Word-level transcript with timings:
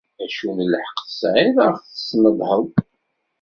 Acu 0.23 0.49
n 0.57 0.59
lḥeqq 0.71 0.97
tesεiḍ 1.07 1.57
ad 1.67 1.71
ɣ-tesnedheḍ? 1.75 2.65